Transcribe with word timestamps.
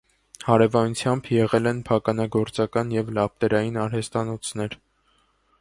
Հարևանությամբ 0.45 1.29
եղել 1.35 1.69
են 1.73 1.83
փականագործական 1.91 2.97
և 2.97 3.13
լապտերային 3.19 3.81
արհեստանոցներ։ 3.85 4.79